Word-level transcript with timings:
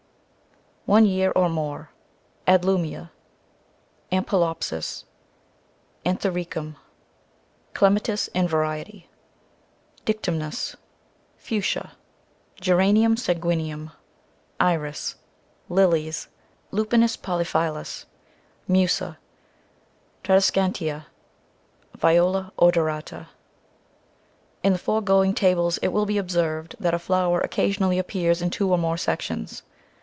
One 0.87 1.05
Year 1.05 1.31
or 1.35 1.47
More 1.47 1.91
Adlumia, 2.47 3.11
Ampelopsis, 4.11 5.05
Anthericum, 6.05 6.75
Clematis, 7.73 8.27
in 8.29 8.45
variety, 8.47 9.07
Dictamnus, 10.05 10.75
Fuchsia, 11.37 11.91
Geranium 12.59 13.15
Sanguineum, 13.15 13.91
Iris, 14.59 15.15
Lilies, 15.69 16.27
Lupinus 16.73 17.15
Polyphyllus, 17.15 18.05
Musa, 18.67 19.17
Tradescantia, 20.25 21.05
Viola 21.95 22.51
Odorata. 22.59 23.27
In 24.63 24.73
the 24.73 24.79
foregoing 24.79 25.33
tables 25.35 25.77
it 25.77 25.89
will 25.89 26.07
be 26.07 26.17
observed 26.17 26.75
that 26.81 26.95
a 26.95 26.99
flower 26.99 27.39
occasionally 27.39 27.97
appears 27.99 28.41
in 28.41 28.49
two 28.49 28.69
or 28.69 28.79
more 28.79 28.97
sections. 28.97 29.63